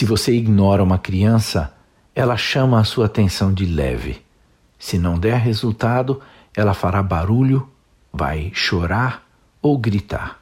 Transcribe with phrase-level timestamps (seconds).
[0.00, 1.74] Se você ignora uma criança,
[2.14, 4.22] ela chama a sua atenção de leve.
[4.78, 6.22] Se não der resultado,
[6.56, 7.68] ela fará barulho,
[8.10, 9.28] vai chorar
[9.60, 10.40] ou gritar.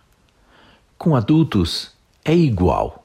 [0.97, 1.91] Com adultos
[2.25, 3.05] é igual.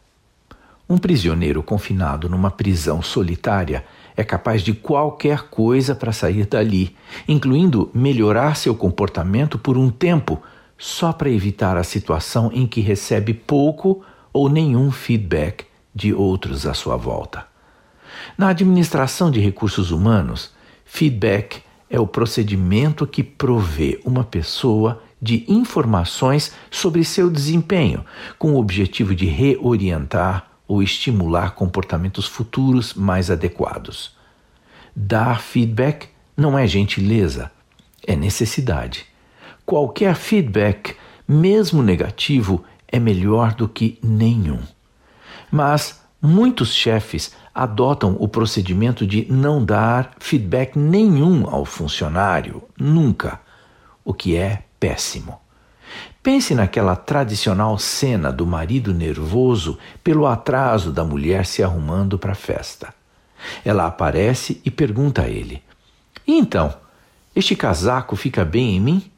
[0.87, 3.83] Um prisioneiro confinado numa prisão solitária
[4.15, 6.95] é capaz de qualquer coisa para sair dali,
[7.27, 10.39] incluindo melhorar seu comportamento por um tempo,
[10.77, 16.73] só para evitar a situação em que recebe pouco ou nenhum feedback de outros à
[16.73, 17.45] sua volta.
[18.37, 20.51] Na administração de recursos humanos,
[20.85, 28.03] feedback é o procedimento que provê uma pessoa de informações sobre seu desempenho,
[28.37, 34.17] com o objetivo de reorientar ou estimular comportamentos futuros mais adequados.
[34.95, 37.51] Dar feedback não é gentileza,
[38.05, 39.05] é necessidade.
[39.65, 40.95] Qualquer feedback,
[41.27, 44.59] mesmo negativo, é melhor do que nenhum.
[45.53, 53.39] Mas muitos chefes adotam o procedimento de não dar feedback nenhum ao funcionário, nunca,
[54.03, 55.39] o que é péssimo.
[56.23, 62.35] Pense naquela tradicional cena do marido nervoso pelo atraso da mulher se arrumando para a
[62.35, 62.91] festa.
[63.63, 65.61] Ela aparece e pergunta a ele:
[66.25, 66.73] E então,
[67.35, 69.11] este casaco fica bem em mim?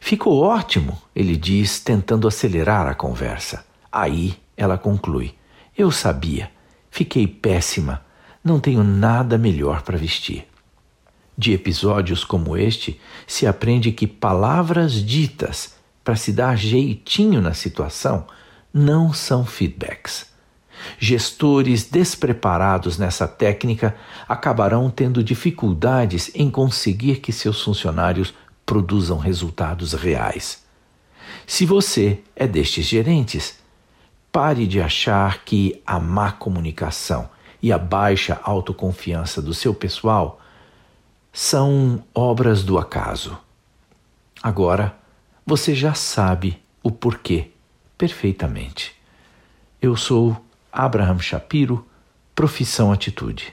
[0.00, 3.66] Ficou ótimo, ele diz, tentando acelerar a conversa.
[3.92, 5.34] Aí ela conclui:
[5.76, 6.50] Eu sabia,
[6.90, 8.04] fiquei péssima,
[8.44, 10.46] não tenho nada melhor para vestir.
[11.36, 18.26] De episódios como este, se aprende que palavras ditas para se dar jeitinho na situação
[18.72, 20.30] não são feedbacks.
[20.98, 23.94] Gestores despreparados nessa técnica
[24.28, 28.34] acabarão tendo dificuldades em conseguir que seus funcionários
[28.66, 30.62] produzam resultados reais.
[31.46, 33.61] Se você é destes gerentes,
[34.32, 37.28] pare de achar que a má comunicação
[37.62, 40.40] e a baixa autoconfiança do seu pessoal
[41.30, 43.38] são obras do acaso.
[44.42, 44.96] Agora,
[45.44, 47.50] você já sabe o porquê
[47.98, 48.96] perfeitamente.
[49.80, 50.42] Eu sou
[50.72, 51.86] Abraham Shapiro,
[52.34, 53.52] profissão atitude.